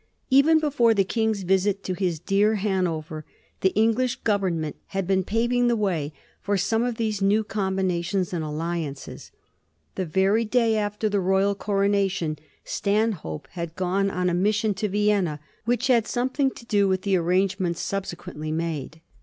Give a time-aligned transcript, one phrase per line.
[0.31, 3.23] Even before the King's visit to his dear Hanover
[3.59, 8.43] the English Government had been paving the way for some of these new combinations and
[8.43, 9.29] alliances.
[9.93, 14.89] The very day after the royal corona tion Stanhope had gone on a mission to
[14.89, 19.01] Vienna which had something to do with the arrangements subse quently made.